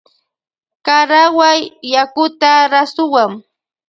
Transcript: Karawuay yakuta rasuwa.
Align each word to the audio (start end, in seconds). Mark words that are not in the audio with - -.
Karawuay 0.85 1.59
yakuta 1.93 2.49
rasuwa. 2.71 3.23